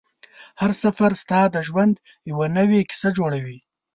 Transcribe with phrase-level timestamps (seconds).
[0.61, 1.93] هر سفر ستا د ژوند
[2.31, 3.57] یوه نوې کیسه جوړوي